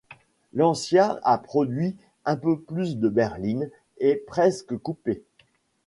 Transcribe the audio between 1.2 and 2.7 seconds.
a produit un peu